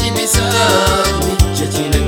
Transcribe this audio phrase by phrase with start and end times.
[0.00, 0.40] Sibisa,
[1.54, 1.99] Jetine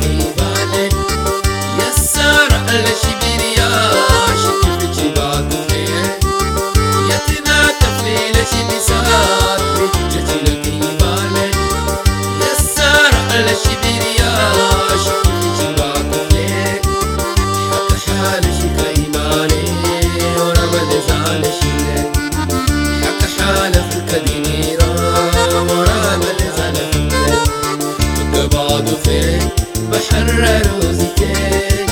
[28.33, 29.49] بقعدوا فين
[29.93, 31.87] بحرر وزيتين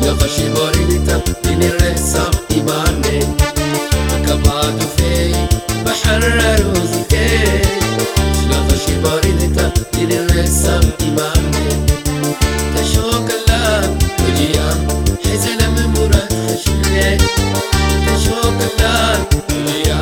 [0.00, 3.36] شلخش بوريتا من الرئيسة إيمانين
[4.26, 5.46] بقعدوا فين
[5.86, 7.60] بحرر وزيتين
[8.42, 11.86] شلخش بوريتا من الرئيسة إيمانين
[12.76, 14.68] تشوك الله وجيا
[15.24, 17.18] حزل من مراد خشلين
[18.06, 20.00] تشوك الله وجيا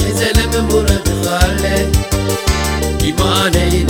[0.00, 1.92] حزل من مراد خالين
[3.02, 3.89] إيمانين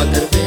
[0.00, 0.39] water.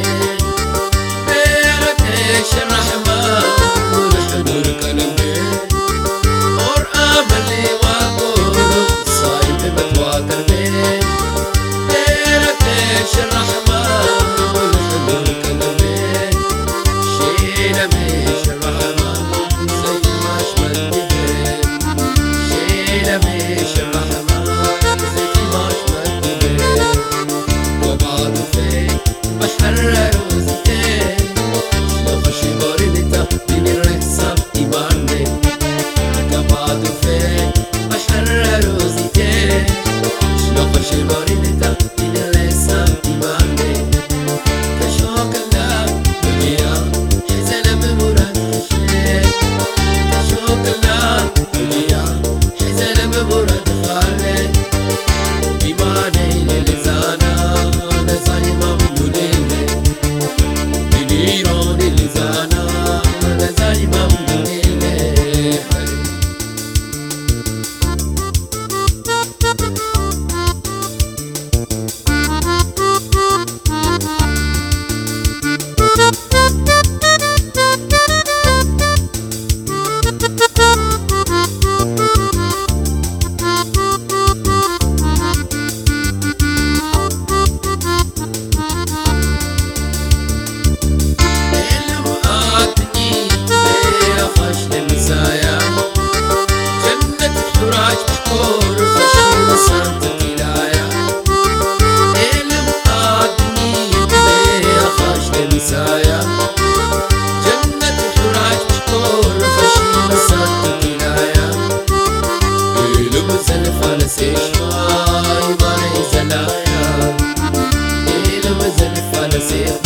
[119.44, 119.83] myself